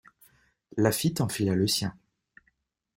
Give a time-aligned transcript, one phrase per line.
[0.77, 1.95] Laffitte enfila le sien.